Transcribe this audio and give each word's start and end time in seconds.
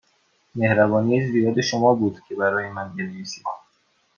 مهربانی 0.55 1.27
زیاد 1.31 1.61
شما 1.61 1.93
بود 1.95 2.19
که 2.29 2.35
برای 2.35 2.69
من 2.71 2.93
بنویسید. 2.95 3.43